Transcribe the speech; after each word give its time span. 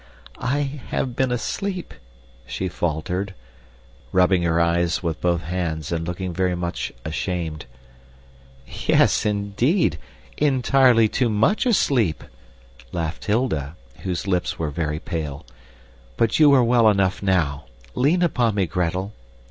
"I 0.39 0.61
have 0.87 1.15
been 1.15 1.31
asleep," 1.31 1.93
she 2.47 2.67
faltered, 2.69 3.35
rubbing 4.11 4.41
her 4.41 4.59
eyes 4.59 5.03
with 5.03 5.21
both 5.21 5.43
hands 5.43 5.91
and 5.91 6.07
looking 6.07 6.33
very 6.33 6.55
much 6.55 6.91
ashamed. 7.05 7.67
"Yes, 8.87 9.27
indeed, 9.27 9.99
entirely 10.37 11.07
too 11.07 11.29
much 11.29 11.67
asleep" 11.67 12.23
laughed 12.91 13.25
Hilda, 13.25 13.75
whose 13.99 14.25
lips 14.25 14.57
were 14.57 14.71
very 14.71 14.97
pale 14.97 15.45
"but 16.17 16.39
you 16.39 16.51
are 16.55 16.63
well 16.63 16.89
enough 16.89 17.21
now. 17.21 17.65
Lean 17.93 18.23
upon 18.23 18.55
me, 18.55 18.65
Gretel. 18.65 19.13